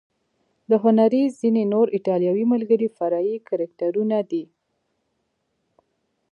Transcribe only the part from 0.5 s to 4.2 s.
د هنري ځینې نور ایټالوي ملګري فرعي کرکټرونه